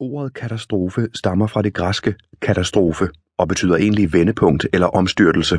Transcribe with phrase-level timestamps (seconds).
[0.00, 5.58] Ordet katastrofe stammer fra det græske katastrofe og betyder egentlig vendepunkt eller omstyrtelse.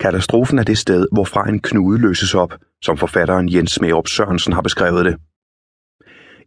[0.00, 2.54] Katastrofen er det sted, hvorfra en knude løses op,
[2.84, 5.16] som forfatteren Jens Smerup Sørensen har beskrevet det.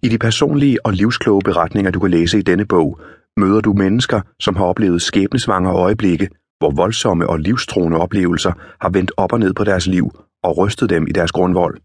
[0.03, 2.99] I de personlige og livskloge beretninger, du kan læse i denne bog,
[3.37, 6.29] møder du mennesker, som har oplevet skæbnesvangre øjeblikke,
[6.59, 8.51] hvor voldsomme og livstruende oplevelser
[8.81, 10.11] har vendt op og ned på deres liv
[10.43, 11.77] og rystet dem i deres grundvold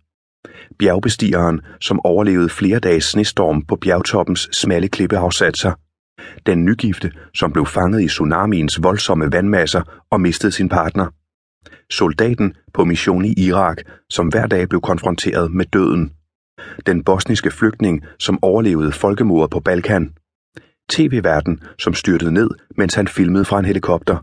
[0.78, 5.72] bjergbestigeren, som overlevede flere dages snestorm på bjergtoppens smalle klippeafsatser,
[6.46, 11.06] den nygifte, som blev fanget i tsunamiens voldsomme vandmasser og mistede sin partner,
[11.90, 13.78] soldaten på mission i Irak,
[14.10, 16.12] som hver dag blev konfronteret med døden,
[16.86, 20.14] den bosniske flygtning, som overlevede folkemordet på Balkan,
[20.90, 24.16] tv-verden, som styrtede ned, mens han filmede fra en helikopter,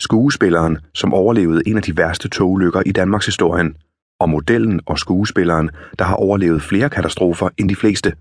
[0.00, 3.76] skuespilleren, som overlevede en af de værste togulykker i Danmarks historien,
[4.20, 8.12] og modellen og skuespilleren, der har overlevet flere katastrofer end de fleste.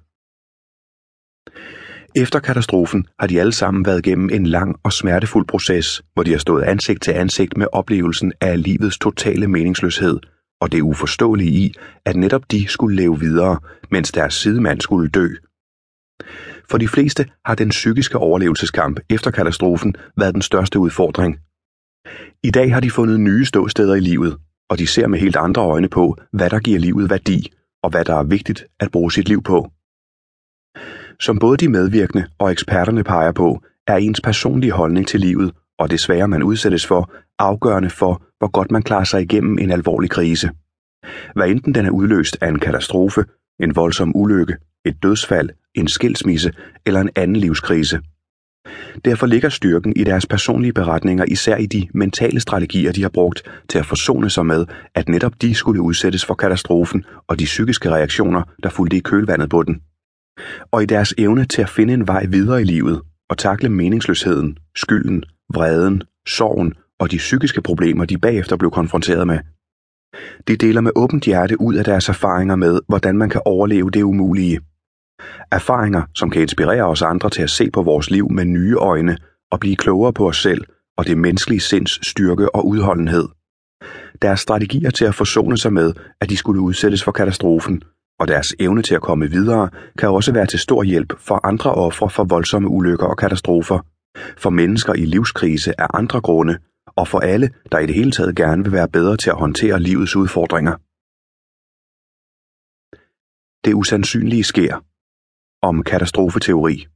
[2.15, 6.31] Efter katastrofen har de alle sammen været gennem en lang og smertefuld proces, hvor de
[6.31, 10.20] har stået ansigt til ansigt med oplevelsen af livets totale meningsløshed
[10.62, 11.73] og det uforståelige i,
[12.05, 13.59] at netop de skulle leve videre,
[13.91, 15.27] mens deres sidemand skulle dø.
[16.70, 21.39] For de fleste har den psykiske overlevelseskamp efter katastrofen været den største udfordring.
[22.43, 24.37] I dag har de fundet nye ståsteder i livet,
[24.70, 28.05] og de ser med helt andre øjne på, hvad der giver livet værdi, og hvad
[28.05, 29.71] der er vigtigt at bruge sit liv på.
[31.20, 35.90] Som både de medvirkende og eksperterne peger på, er ens personlige holdning til livet og
[35.90, 40.10] det svære, man udsættes for, afgørende for, hvor godt man klarer sig igennem en alvorlig
[40.10, 40.49] krise.
[41.35, 43.26] Hvad enten den er udløst af en katastrofe,
[43.60, 46.54] en voldsom ulykke, et dødsfald, en skilsmisse
[46.85, 48.01] eller en anden livskrise–
[49.05, 53.43] Derfor ligger styrken i deres personlige beretninger især i de mentale strategier, de har brugt
[53.70, 54.65] til at forsone sig med,
[54.96, 59.49] at netop de skulle udsættes for katastrofen og de psykiske reaktioner, der fulgte i kølvandet
[59.49, 59.82] på den.
[60.71, 64.57] Og i deres evne til at finde en vej videre i livet og takle meningsløsheden,
[64.75, 65.23] skylden,
[65.53, 69.40] vreden, sorgen og de psykiske problemer, de bagefter blev konfronteret med.
[70.47, 74.01] De deler med åbent hjerte ud af deres erfaringer med, hvordan man kan overleve det
[74.01, 74.59] umulige–
[75.51, 79.17] Erfaringer, som kan inspirere os andre til at se på vores liv med nye øjne
[79.51, 80.66] og blive klogere på os selv
[80.97, 83.28] og det menneskelige sinds styrke og udholdenhed.
[84.22, 87.83] Deres strategier til at forsone sig med, at de skulle udsættes for katastrofen,
[88.19, 91.72] og deres evne til at komme videre, kan også være til stor hjælp for andre
[91.72, 93.79] ofre for voldsomme ulykker og katastrofer,
[94.38, 96.57] for mennesker i livskrise af andre grunde,
[96.95, 99.79] og for alle, der i det hele taget gerne vil være bedre til at håndtere
[99.79, 100.75] livets udfordringer.
[103.66, 104.84] Det usandsynlige sker
[105.62, 106.88] om katastrofeteori.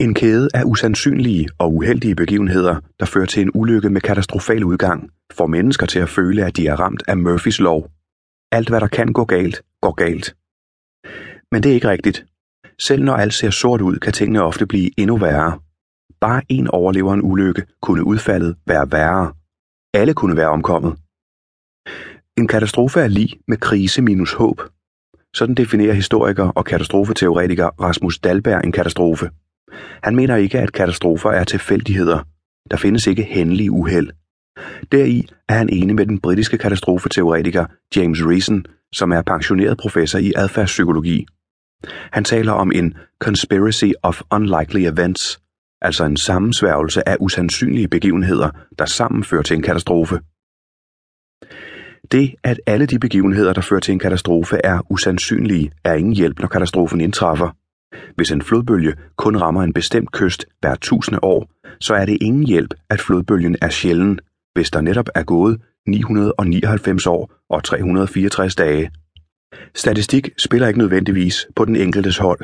[0.00, 5.10] En kæde af usandsynlige og uheldige begivenheder, der fører til en ulykke med katastrofal udgang,
[5.32, 7.90] får mennesker til at føle, at de er ramt af Murphys lov.
[8.52, 10.36] Alt hvad der kan gå galt, går galt.
[11.52, 12.26] Men det er ikke rigtigt.
[12.82, 15.60] Selv når alt ser sort ud, kan tingene ofte blive endnu værre.
[16.20, 19.32] Bare en overlever en ulykke, kunne udfaldet være værre.
[19.94, 20.92] Alle kunne være omkommet.
[22.38, 24.60] En katastrofe er lig med krise minus håb.
[25.34, 29.30] Sådan definerer historiker og katastrofeteoretiker Rasmus Dalberg en katastrofe.
[30.02, 32.26] Han mener ikke, at katastrofer er tilfældigheder.
[32.70, 34.10] Der findes ikke hændelige uheld.
[34.92, 38.64] Deri er han enig med den britiske katastrofeteoretiker James Reason,
[38.94, 41.26] som er pensioneret professor i adfærdspsykologi.
[42.12, 45.40] Han taler om en conspiracy of unlikely events,
[45.82, 50.20] altså en sammensværgelse af usandsynlige begivenheder, der sammen fører til en katastrofe.
[52.12, 56.40] Det, at alle de begivenheder, der fører til en katastrofe, er usandsynlige, er ingen hjælp,
[56.40, 57.56] når katastrofen indtræffer.
[58.16, 61.50] Hvis en flodbølge kun rammer en bestemt kyst hver tusinde år,
[61.80, 64.20] så er det ingen hjælp, at flodbølgen er sjælden,
[64.54, 68.90] hvis der netop er gået 999 år og 364 dage.
[69.74, 72.40] Statistik spiller ikke nødvendigvis på den enkeltes hold.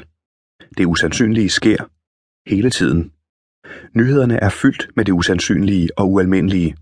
[0.79, 1.85] Det usandsynlige sker
[2.51, 3.13] hele tiden.
[3.95, 6.77] Nyhederne er fyldt med det usandsynlige og ualmindelige.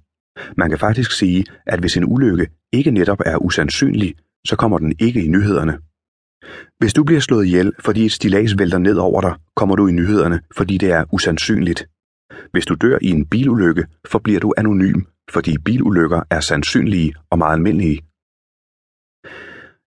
[0.56, 4.14] Man kan faktisk sige, at hvis en ulykke ikke netop er usandsynlig,
[4.46, 5.78] så kommer den ikke i nyhederne.
[6.78, 9.92] Hvis du bliver slået ihjel, fordi et stilas vælter ned over dig, kommer du i
[9.92, 11.88] nyhederne, fordi det er usandsynligt.
[12.52, 15.00] Hvis du dør i en bilulykke, forbliver du anonym,
[15.30, 18.00] fordi bilulykker er sandsynlige og meget almindelige.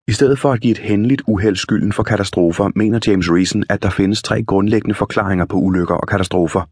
[0.08, 3.84] I stedet for at give et hændeligt uheld skylden for katastrofer, mener James Reason, at
[3.84, 6.70] der findes tre grundlæggende forklaringer på ulykker og katastrofer.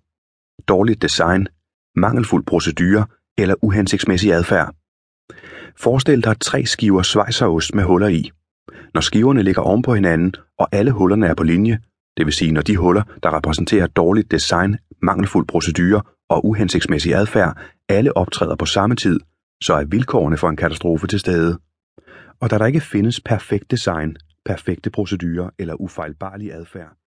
[0.68, 1.48] Dårligt design,
[1.96, 3.06] mangelfuld procedure
[3.38, 4.76] eller uhensigtsmæssig adfærd.
[5.78, 8.32] Forestil dig tre skiver svejserost med huller i.
[8.94, 11.80] Når skiverne ligger oven på hinanden, og alle hullerne er på linje,
[12.18, 17.58] det vil sige når de huller, der repræsenterer dårligt design, mangelfuld procedure og uhensigtsmæssig adfærd,
[17.90, 19.20] alle optræder på samme tid,
[19.64, 21.58] så er vilkårene for en katastrofe til stede.
[22.42, 26.98] Og da der ikke findes perfekt design, perfekte procedurer eller ufejlbarlig adfærd,